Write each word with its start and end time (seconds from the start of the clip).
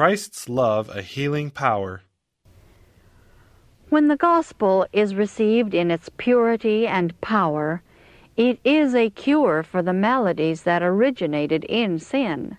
Christ's 0.00 0.48
love 0.48 0.88
a 0.96 1.02
healing 1.02 1.50
power. 1.50 2.00
When 3.90 4.08
the 4.08 4.16
gospel 4.16 4.86
is 4.94 5.14
received 5.14 5.74
in 5.74 5.90
its 5.90 6.08
purity 6.16 6.86
and 6.86 7.20
power, 7.20 7.82
it 8.34 8.58
is 8.64 8.94
a 8.94 9.10
cure 9.10 9.62
for 9.62 9.82
the 9.82 9.92
maladies 9.92 10.62
that 10.62 10.82
originated 10.82 11.64
in 11.64 11.98
sin. 11.98 12.56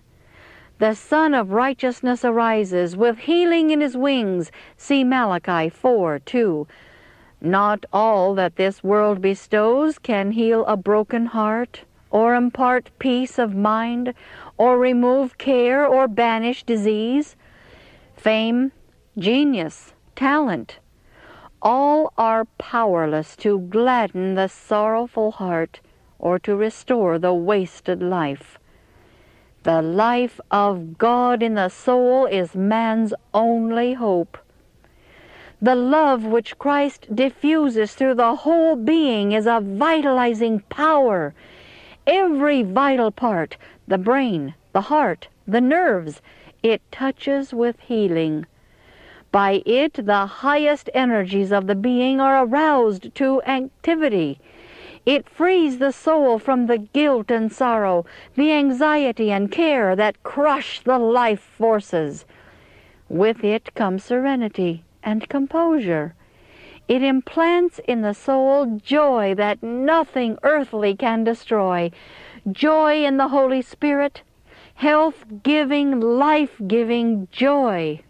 The 0.78 0.94
Sun 0.94 1.34
of 1.34 1.50
Righteousness 1.50 2.24
arises 2.24 2.96
with 2.96 3.18
healing 3.18 3.70
in 3.70 3.80
his 3.80 3.96
wings. 3.96 4.52
See 4.76 5.02
Malachi 5.02 5.68
4 5.68 6.20
2. 6.20 6.68
Not 7.40 7.84
all 7.92 8.36
that 8.36 8.54
this 8.54 8.84
world 8.84 9.20
bestows 9.20 9.98
can 9.98 10.30
heal 10.30 10.64
a 10.66 10.76
broken 10.76 11.26
heart, 11.26 11.80
or 12.12 12.36
impart 12.36 12.90
peace 13.00 13.38
of 13.38 13.56
mind, 13.56 14.14
or 14.56 14.78
remove 14.78 15.36
care, 15.38 15.84
or 15.84 16.06
banish 16.06 16.62
disease. 16.62 17.34
Fame, 18.14 18.70
genius, 19.18 19.94
talent, 20.14 20.78
all 21.60 22.12
are 22.16 22.44
powerless 22.58 23.34
to 23.36 23.58
gladden 23.58 24.34
the 24.34 24.48
sorrowful 24.48 25.32
heart 25.32 25.80
or 26.18 26.38
to 26.38 26.54
restore 26.54 27.18
the 27.18 27.34
wasted 27.34 28.02
life. 28.02 28.58
The 29.62 29.80
life 29.80 30.40
of 30.50 30.98
God 30.98 31.42
in 31.42 31.54
the 31.54 31.68
soul 31.68 32.26
is 32.26 32.54
man's 32.54 33.14
only 33.32 33.94
hope. 33.94 34.36
The 35.60 35.76
love 35.76 36.24
which 36.24 36.58
Christ 36.58 37.14
diffuses 37.14 37.94
through 37.94 38.16
the 38.16 38.34
whole 38.34 38.74
being 38.74 39.30
is 39.30 39.46
a 39.46 39.60
vitalizing 39.62 40.60
power. 40.68 41.32
Every 42.06 42.64
vital 42.64 43.12
part, 43.12 43.56
the 43.86 43.96
brain, 43.96 44.54
the 44.72 44.80
heart, 44.80 45.28
the 45.46 45.60
nerves, 45.60 46.20
it 46.60 46.82
touches 46.90 47.54
with 47.54 47.78
healing. 47.78 48.46
By 49.30 49.62
it, 49.64 49.94
the 49.94 50.26
highest 50.26 50.90
energies 50.94 51.52
of 51.52 51.68
the 51.68 51.76
being 51.76 52.20
are 52.20 52.44
aroused 52.44 53.14
to 53.14 53.40
activity. 53.44 54.40
It 55.06 55.28
frees 55.28 55.78
the 55.78 55.92
soul 55.92 56.40
from 56.40 56.66
the 56.66 56.78
guilt 56.78 57.30
and 57.30 57.52
sorrow, 57.52 58.04
the 58.34 58.52
anxiety 58.52 59.30
and 59.30 59.50
care 59.50 59.94
that 59.94 60.22
crush 60.24 60.80
the 60.80 60.98
life 60.98 61.40
forces. 61.40 62.24
With 63.08 63.44
it 63.44 63.74
comes 63.74 64.02
serenity 64.02 64.84
and 65.04 65.28
composure. 65.28 66.14
It 66.88 67.02
implants 67.02 67.80
in 67.86 68.02
the 68.02 68.12
soul 68.12 68.80
joy 68.82 69.34
that 69.36 69.62
nothing 69.62 70.38
earthly 70.42 70.94
can 70.94 71.24
destroy, 71.24 71.90
joy 72.50 73.04
in 73.04 73.16
the 73.16 73.28
Holy 73.28 73.62
Spirit, 73.62 74.22
health 74.74 75.24
giving, 75.42 76.00
life 76.00 76.60
giving 76.66 77.28
joy. 77.30 78.00